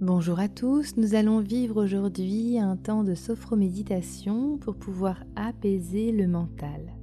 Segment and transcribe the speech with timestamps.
[0.00, 6.28] Bonjour à tous, nous allons vivre aujourd'hui un temps de sophroméditation pour pouvoir apaiser le
[6.28, 6.94] mental.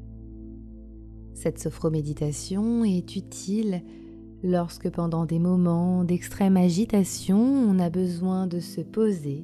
[1.33, 3.83] Cette sophroméditation est utile
[4.43, 9.43] lorsque pendant des moments d'extrême agitation, on a besoin de se poser,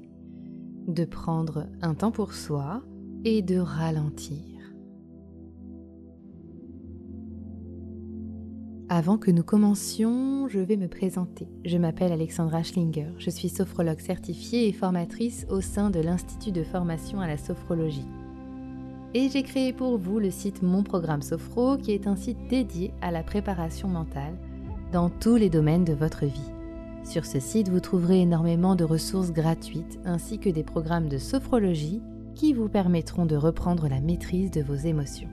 [0.88, 2.82] de prendre un temps pour soi
[3.26, 4.51] et de ralentir.
[8.94, 11.48] Avant que nous commencions, je vais me présenter.
[11.64, 16.62] Je m'appelle Alexandra Schlinger, je suis sophrologue certifiée et formatrice au sein de l'Institut de
[16.62, 18.10] formation à la sophrologie.
[19.14, 22.92] Et j'ai créé pour vous le site Mon Programme Sophro, qui est un site dédié
[23.02, 24.36] à la préparation mentale
[24.92, 26.52] dans tous les domaines de votre vie.
[27.06, 32.02] Sur ce site, vous trouverez énormément de ressources gratuites ainsi que des programmes de sophrologie
[32.36, 35.30] qui vous permettront de reprendre la maîtrise de vos émotions.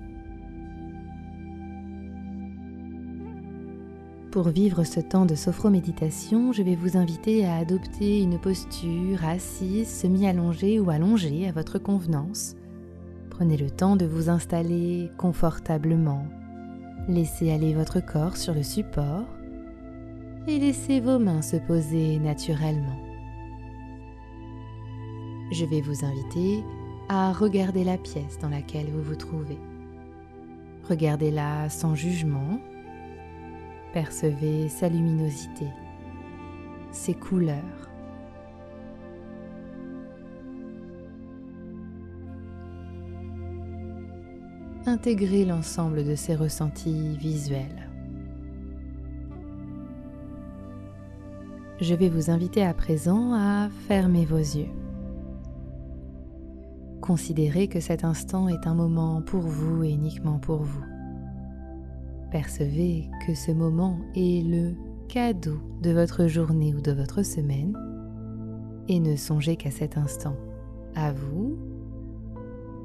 [4.30, 9.88] Pour vivre ce temps de sophroméditation, je vais vous inviter à adopter une posture assise,
[9.88, 12.54] semi-allongée ou allongée à votre convenance.
[13.30, 16.26] Prenez le temps de vous installer confortablement.
[17.08, 19.24] Laissez aller votre corps sur le support
[20.46, 23.00] et laissez vos mains se poser naturellement.
[25.52, 26.62] Je vais vous inviter
[27.08, 29.58] à regarder la pièce dans laquelle vous vous trouvez.
[30.86, 32.60] Regardez-la sans jugement
[33.92, 35.66] Percevez sa luminosité,
[36.92, 37.88] ses couleurs.
[44.86, 47.88] Intégrez l'ensemble de ces ressentis visuels.
[51.80, 54.70] Je vais vous inviter à présent à fermer vos yeux.
[57.00, 60.97] Considérez que cet instant est un moment pour vous et uniquement pour vous.
[62.30, 64.74] Percevez que ce moment est le
[65.08, 67.76] cadeau de votre journée ou de votre semaine
[68.88, 70.36] et ne songez qu'à cet instant,
[70.94, 71.58] à vous,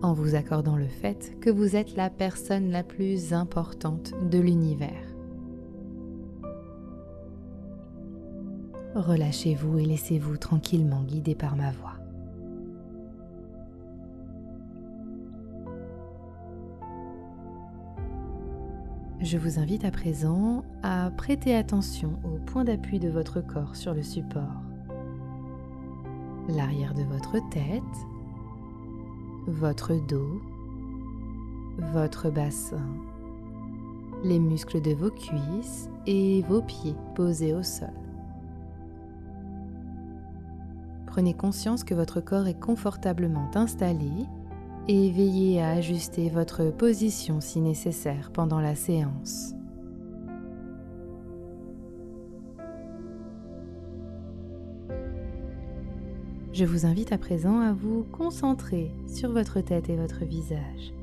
[0.01, 5.13] en vous accordant le fait que vous êtes la personne la plus importante de l'univers.
[8.95, 11.92] Relâchez-vous et laissez-vous tranquillement guider par ma voix.
[19.23, 23.93] Je vous invite à présent à prêter attention au point d'appui de votre corps sur
[23.93, 24.61] le support,
[26.49, 27.81] l'arrière de votre tête,
[29.47, 30.41] votre dos,
[31.93, 32.85] votre bassin,
[34.25, 37.93] les muscles de vos cuisses et vos pieds posés au sol.
[41.05, 44.11] Prenez conscience que votre corps est confortablement installé
[44.87, 49.53] et veillez à ajuster votre position si nécessaire pendant la séance.
[56.51, 60.93] Je vous invite à présent à vous concentrer sur votre tête et votre visage.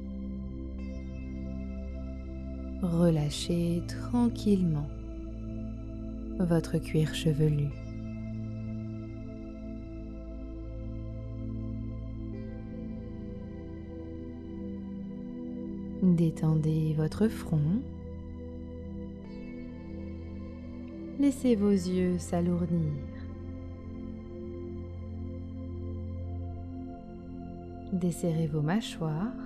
[2.82, 4.88] Relâchez tranquillement
[6.38, 7.68] votre cuir chevelu.
[16.10, 17.82] Détendez votre front.
[21.20, 22.78] Laissez vos yeux s'alourdir.
[27.92, 29.36] Desserrez vos mâchoires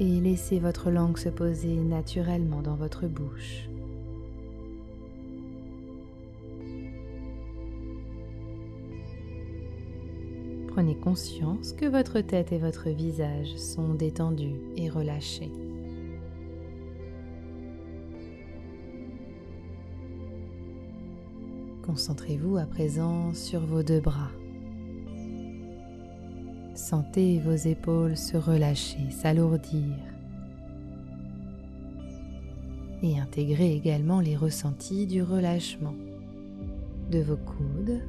[0.00, 3.69] et laissez votre langue se poser naturellement dans votre bouche.
[10.80, 15.52] Prenez conscience que votre tête et votre visage sont détendus et relâchés.
[21.84, 24.30] Concentrez-vous à présent sur vos deux bras.
[26.74, 29.98] Sentez vos épaules se relâcher, s'alourdir.
[33.02, 35.96] Et intégrez également les ressentis du relâchement
[37.10, 38.00] de vos coudes,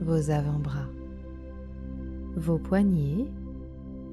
[0.00, 0.86] vos avant-bras
[2.36, 3.26] vos poignets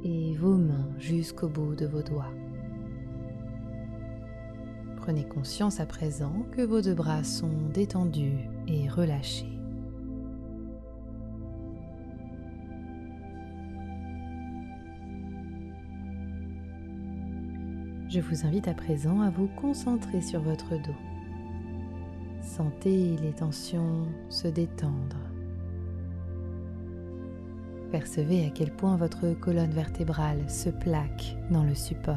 [0.04, 2.34] et vos mains jusqu'au bout de vos doigts.
[4.98, 9.60] Prenez conscience à présent que vos deux bras sont détendus et relâchés.
[18.10, 20.96] Je vous invite à présent à vous concentrer sur votre dos.
[22.42, 25.23] Sentez les tensions se détendre
[27.94, 32.16] percevez à quel point votre colonne vertébrale se plaque dans le support.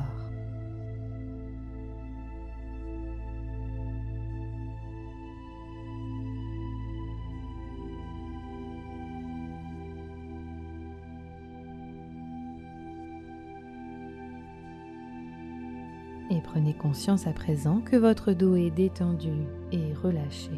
[16.31, 20.53] Et prenez conscience à présent que votre dos est détendu et relâché.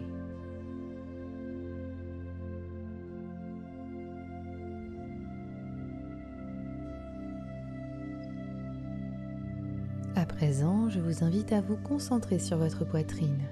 [10.38, 13.42] Présent, je vous invite à vous concentrer sur votre poitrine.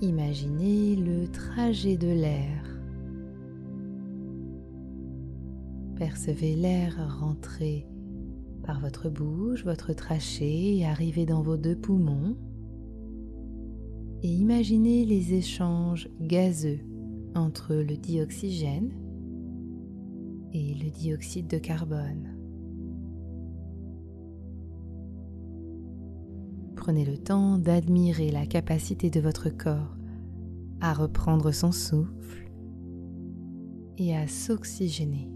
[0.00, 2.64] Imaginez le trajet de l'air.
[5.94, 7.86] Percevez l'air rentrer
[8.64, 12.36] par votre bouche, votre trachée et arriver dans vos deux poumons.
[14.24, 16.80] Et imaginez les échanges gazeux
[17.36, 18.90] entre le dioxygène
[20.52, 22.39] et le dioxyde de carbone.
[26.80, 29.98] Prenez le temps d'admirer la capacité de votre corps
[30.80, 32.50] à reprendre son souffle
[33.98, 35.30] et à s'oxygéner.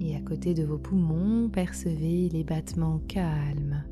[0.00, 3.84] Et à côté de vos poumons, percevez les battements calmes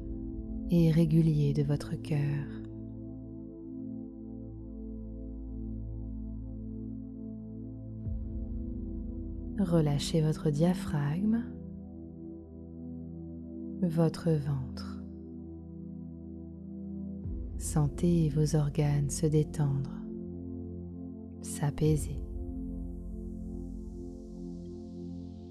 [0.69, 2.62] et réguliers de votre cœur.
[9.63, 11.45] Relâchez votre diaphragme,
[13.81, 15.05] votre ventre.
[17.59, 19.95] Sentez vos organes se détendre,
[21.43, 22.21] s'apaiser.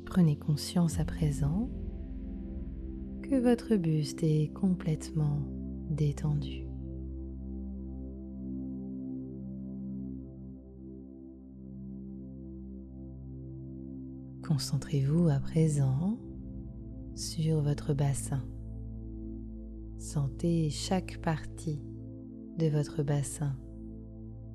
[0.05, 1.69] Prenez conscience à présent
[3.21, 5.39] que votre buste est complètement
[5.89, 6.70] détendu.
[14.51, 16.19] Concentrez-vous à présent
[17.15, 18.43] sur votre bassin.
[19.97, 21.81] Sentez chaque partie
[22.59, 23.55] de votre bassin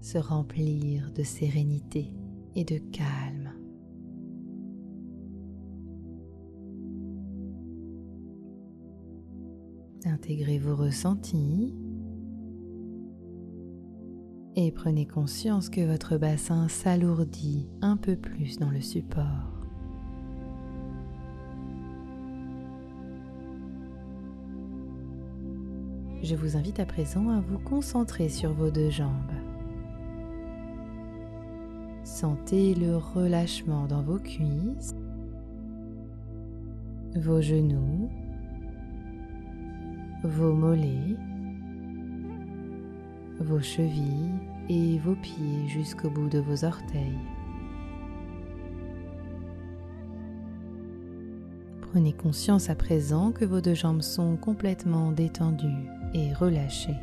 [0.02, 2.12] se remplir de sérénité
[2.54, 3.54] et de calme.
[10.04, 11.74] Intégrez vos ressentis
[14.56, 19.45] et prenez conscience que votre bassin s'alourdit un peu plus dans le support.
[26.28, 29.30] Je vous invite à présent à vous concentrer sur vos deux jambes.
[32.02, 34.96] Sentez le relâchement dans vos cuisses,
[37.14, 38.10] vos genoux,
[40.24, 41.16] vos mollets,
[43.38, 44.34] vos chevilles
[44.68, 47.20] et vos pieds jusqu'au bout de vos orteils.
[51.82, 56.96] Prenez conscience à présent que vos deux jambes sont complètement détendues et relâchez.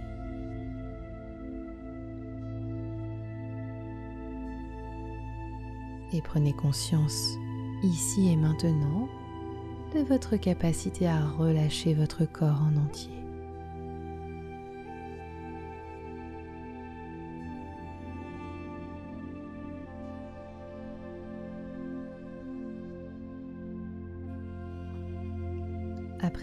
[6.11, 7.37] Et prenez conscience
[7.83, 9.07] ici et maintenant
[9.95, 13.22] de votre capacité à relâcher votre corps en entier.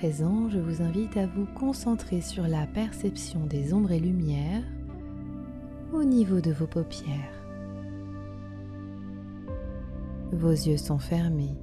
[0.03, 4.65] Je vous invite à vous concentrer sur la perception des ombres et lumières
[5.93, 7.35] au niveau de vos paupières.
[10.33, 11.59] Vos yeux sont fermés,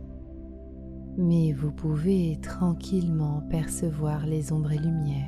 [1.17, 5.25] mais vous pouvez tranquillement percevoir les ombres et lumières.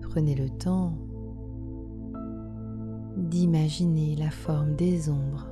[0.00, 0.98] Prenez le temps
[3.16, 5.51] d'imaginer la forme des ombres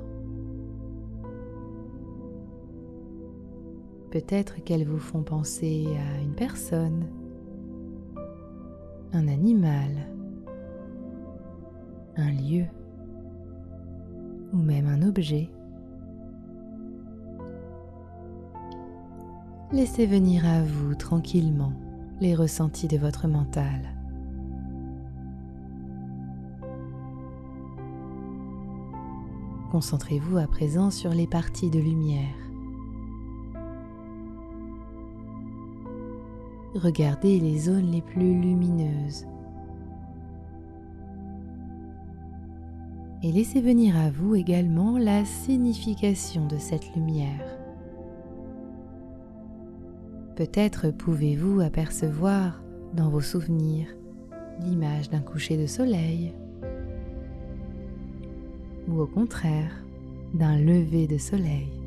[4.11, 7.07] Peut-être qu'elles vous font penser à une personne,
[9.12, 9.90] un animal,
[12.17, 12.64] un lieu
[14.52, 15.49] ou même un objet.
[19.71, 21.73] Laissez venir à vous tranquillement
[22.21, 23.95] les ressentis de votre mental.
[29.71, 32.39] Concentrez-vous à présent sur les parties de lumière
[36.75, 39.27] Regardez les zones les plus lumineuses.
[43.23, 47.59] Et laissez venir à vous également la signification de cette lumière.
[50.37, 52.62] Peut-être pouvez-vous apercevoir
[52.95, 53.89] dans vos souvenirs
[54.61, 56.33] l'image d'un coucher de soleil
[58.89, 59.85] ou au contraire
[60.35, 61.79] d'un lever de soleil.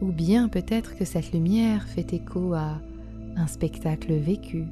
[0.00, 2.80] Ou bien peut-être que cette lumière fait écho à
[3.36, 4.64] un spectacle vécu.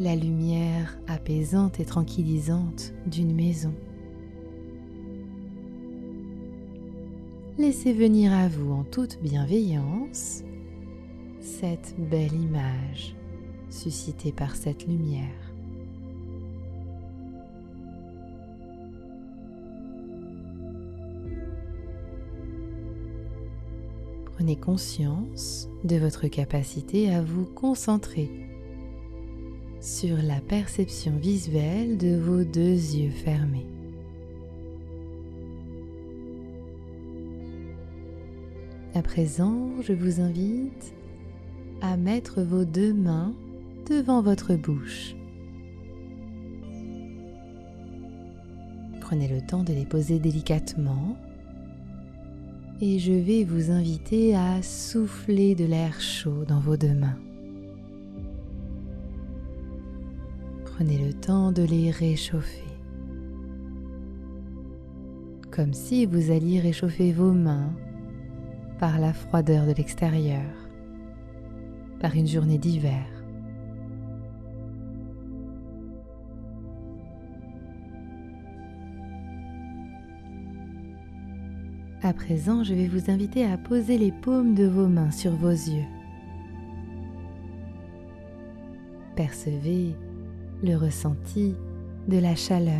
[0.00, 3.74] la lumière apaisante et tranquillisante d'une maison.
[7.58, 10.42] Laissez venir à vous en toute bienveillance
[11.38, 13.14] cette belle image
[13.68, 15.49] suscitée par cette lumière.
[24.40, 28.30] Prenez conscience de votre capacité à vous concentrer
[29.82, 33.66] sur la perception visuelle de vos deux yeux fermés.
[38.94, 40.94] À présent, je vous invite
[41.82, 43.34] à mettre vos deux mains
[43.90, 45.14] devant votre bouche.
[49.02, 51.18] Prenez le temps de les poser délicatement
[52.82, 57.18] et je vais vous inviter à souffler de l'air chaud dans vos deux mains.
[60.64, 62.64] Prenez le temps de les réchauffer,
[65.50, 67.74] comme si vous alliez réchauffer vos mains
[68.78, 70.50] par la froideur de l'extérieur,
[72.00, 73.19] par une journée d'hiver.
[82.10, 85.50] À présent, je vais vous inviter à poser les paumes de vos mains sur vos
[85.50, 85.86] yeux.
[89.14, 89.94] Percevez
[90.64, 91.54] le ressenti
[92.08, 92.74] de la chaleur.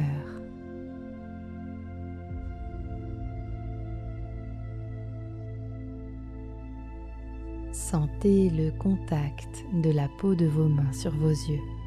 [7.70, 11.79] Sentez le contact de la peau de vos mains sur vos yeux.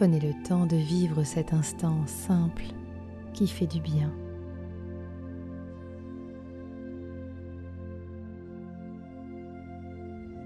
[0.00, 2.64] Prenez le temps de vivre cet instant simple
[3.34, 4.10] qui fait du bien.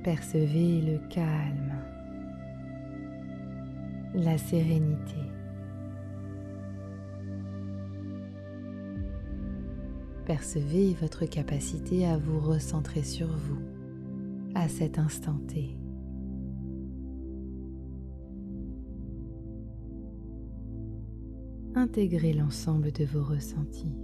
[0.03, 1.73] Percevez le calme,
[4.15, 5.23] la sérénité.
[10.27, 13.63] Percevez votre capacité à vous recentrer sur vous
[14.57, 15.77] à cet instant T.
[21.85, 23.95] intégrez l'ensemble de vos ressentis.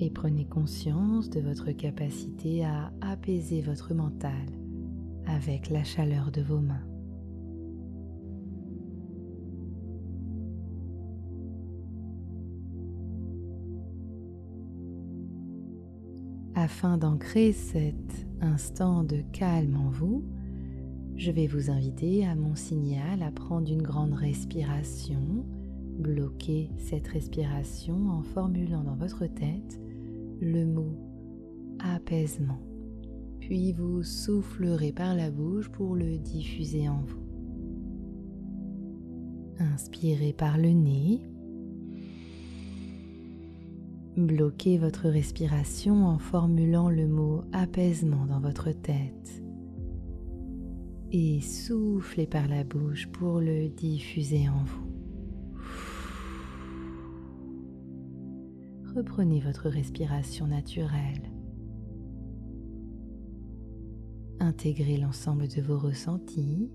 [0.00, 4.46] Et prenez conscience de votre capacité à apaiser votre mental
[5.26, 6.84] avec la chaleur de vos mains.
[16.56, 20.24] Afin d'ancrer cet instant de calme en vous,
[21.18, 25.44] je vais vous inviter à mon signal à prendre une grande respiration.
[25.98, 29.80] Bloquez cette respiration en formulant dans votre tête
[30.40, 30.96] le mot
[31.80, 32.60] apaisement.
[33.40, 37.26] Puis vous soufflerez par la bouche pour le diffuser en vous.
[39.58, 41.20] Inspirez par le nez.
[44.16, 49.42] Bloquez votre respiration en formulant le mot apaisement dans votre tête
[51.12, 54.88] et soufflez par la bouche pour le diffuser en vous.
[58.94, 61.30] Reprenez votre respiration naturelle.
[64.40, 66.70] Intégrez l'ensemble de vos ressentis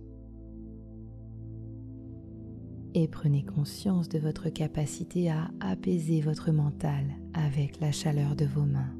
[2.93, 8.65] et prenez conscience de votre capacité à apaiser votre mental avec la chaleur de vos
[8.65, 8.93] mains.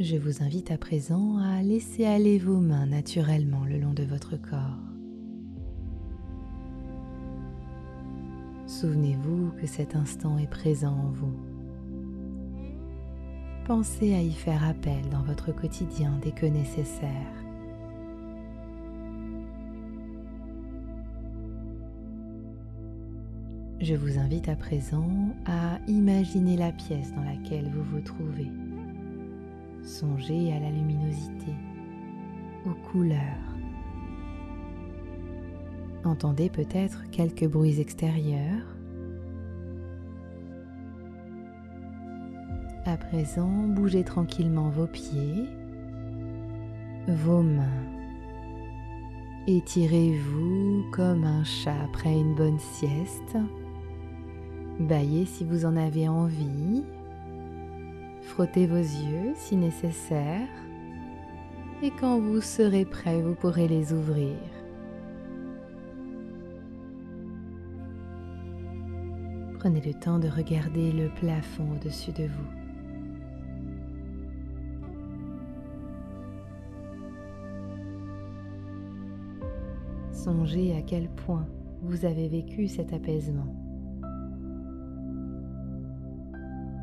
[0.00, 4.40] Je vous invite à présent à laisser aller vos mains naturellement le long de votre
[4.40, 4.78] corps.
[8.66, 11.36] Souvenez-vous que cet instant est présent en vous.
[13.66, 17.10] Pensez à y faire appel dans votre quotidien dès que nécessaire.
[23.82, 25.10] Je vous invite à présent
[25.44, 28.48] à imaginer la pièce dans laquelle vous vous trouvez.
[29.82, 31.54] Songez à la luminosité,
[32.66, 33.18] aux couleurs.
[36.04, 38.76] Entendez peut-être quelques bruits extérieurs.
[42.84, 45.44] À présent, bougez tranquillement vos pieds,
[47.08, 47.84] vos mains.
[49.46, 53.36] Étirez-vous comme un chat après une bonne sieste.
[54.78, 56.84] Baillez si vous en avez envie
[58.22, 60.48] Frottez vos yeux si nécessaire
[61.82, 64.36] et quand vous serez prêt, vous pourrez les ouvrir.
[69.58, 72.60] Prenez le temps de regarder le plafond au-dessus de vous.
[80.12, 81.46] Songez à quel point
[81.82, 83.59] vous avez vécu cet apaisement.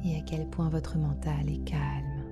[0.07, 2.23] Et à quel point votre mental est calme.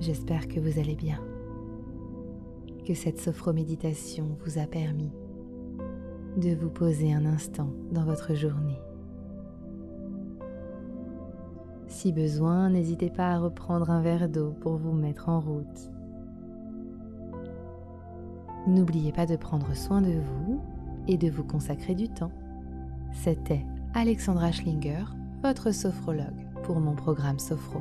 [0.00, 1.20] J'espère que vous allez bien
[2.86, 5.12] que cette sophroméditation vous a permis
[6.36, 8.80] de vous poser un instant dans votre journée.
[11.86, 15.90] Si besoin, n'hésitez pas à reprendre un verre d'eau pour vous mettre en route.
[18.66, 20.60] N'oubliez pas de prendre soin de vous
[21.08, 22.32] et de vous consacrer du temps.
[23.12, 23.64] C'était
[23.94, 25.04] Alexandra Schlinger,
[25.42, 27.80] votre sophrologue pour mon programme Sophro.